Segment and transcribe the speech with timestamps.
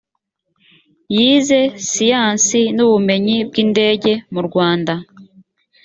[1.15, 4.93] yize siyansi n’ubumenyi bw’iby’indege mu rwanda